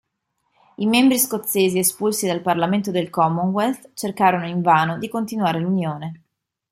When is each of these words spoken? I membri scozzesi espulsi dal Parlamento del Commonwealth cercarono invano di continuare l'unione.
I 0.77 0.87
membri 0.87 1.19
scozzesi 1.19 1.77
espulsi 1.77 2.25
dal 2.25 2.41
Parlamento 2.41 2.89
del 2.89 3.11
Commonwealth 3.11 3.91
cercarono 3.93 4.47
invano 4.47 4.97
di 4.97 5.07
continuare 5.07 5.59
l'unione. 5.59 6.21